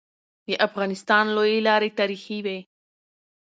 [0.47, 2.59] د افغانستان لويي لاري تاریخي وي.